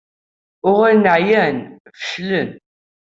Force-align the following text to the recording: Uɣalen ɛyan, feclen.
Uɣalen 0.69 1.05
ɛyan, 1.15 1.57
feclen. 2.07 2.49